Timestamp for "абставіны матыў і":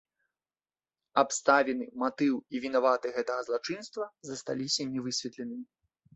1.23-2.63